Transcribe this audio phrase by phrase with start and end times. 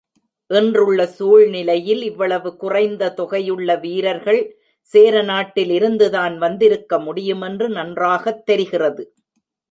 [0.49, 4.39] இன்றுள்ள சூழ்நிலையில் இவ்வளவு குறைந்த தொகையுள்ள வீரர்கள்
[4.93, 9.03] சேரநாட்டிலிருந்துதான் வந்திருக்க முடியுமென்று நன்றாகத் தெரிகிறது.